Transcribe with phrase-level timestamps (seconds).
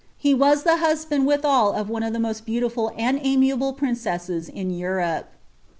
[0.17, 4.71] He was the husband withal of one of the most beautiful and] ■BiahlA piiBceasus in
[4.71, 5.29] Europe.